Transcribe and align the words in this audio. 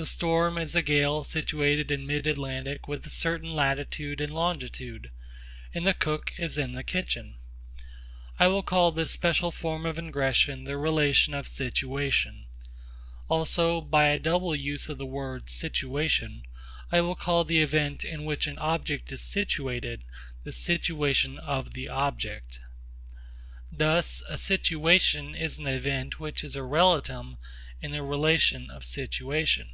The 0.00 0.06
storm 0.06 0.58
is 0.58 0.76
a 0.76 0.82
gale 0.82 1.24
situated 1.24 1.90
in 1.90 2.06
mid 2.06 2.28
Atlantic 2.28 2.86
with 2.86 3.04
a 3.04 3.10
certain 3.10 3.50
latitude 3.50 4.20
and 4.20 4.32
longitude, 4.32 5.10
and 5.74 5.84
the 5.84 5.92
cook 5.92 6.32
is 6.38 6.56
in 6.56 6.74
the 6.74 6.84
kitchen. 6.84 7.34
I 8.38 8.46
will 8.46 8.62
call 8.62 8.92
this 8.92 9.10
special 9.10 9.50
form 9.50 9.84
of 9.84 9.96
ingression 9.98 10.66
the 10.66 10.76
'relation 10.78 11.34
of 11.34 11.48
situation'; 11.48 12.44
also, 13.28 13.80
by 13.80 14.04
a 14.04 14.20
double 14.20 14.54
use 14.54 14.88
of 14.88 14.98
the 14.98 15.04
word 15.04 15.50
'situation,' 15.50 16.44
I 16.92 17.00
will 17.00 17.16
call 17.16 17.42
the 17.42 17.60
event 17.60 18.04
in 18.04 18.24
which 18.24 18.46
an 18.46 18.56
object 18.60 19.10
is 19.10 19.20
situated 19.22 20.04
'the 20.44 20.52
situation 20.52 21.38
of 21.38 21.72
the 21.74 21.88
object.' 21.88 22.60
Thus 23.72 24.22
a 24.28 24.38
situation 24.38 25.34
is 25.34 25.58
an 25.58 25.66
event 25.66 26.20
which 26.20 26.44
is 26.44 26.54
a 26.54 26.62
relatum 26.62 27.38
in 27.82 27.90
the 27.90 28.04
relation 28.04 28.70
of 28.70 28.84
situation. 28.84 29.70